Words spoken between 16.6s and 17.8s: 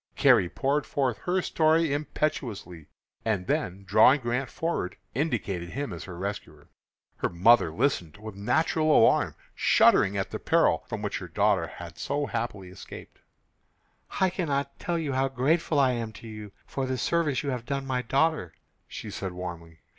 for the service you have